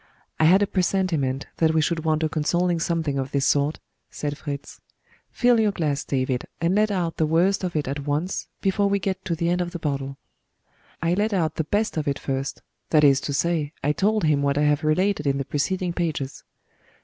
[0.39, 4.35] "I had a presentiment that we should want a consoling something of this sort," said
[4.35, 4.81] Fritz.
[5.29, 8.97] "Fill your glass, David, and let out the worst of it at once, before we
[8.97, 10.17] get to the end of the bottle."
[11.03, 14.41] I let out the best of it first that is to say, I told him
[14.41, 16.43] what I have related in the preceding pages.